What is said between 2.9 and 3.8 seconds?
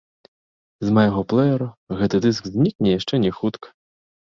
яшчэ не хутка.